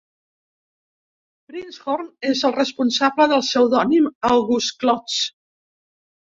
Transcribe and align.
Prinzhorn 1.51 2.07
és 2.29 2.41
el 2.49 2.55
responsable 2.55 3.29
del 3.35 3.45
pseudònim 3.49 4.09
August 4.31 4.75
Klotz. 4.87 5.21